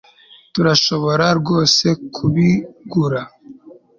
turashobora 0.53 1.25
rwose 1.39 1.87
kubigura 2.15 3.21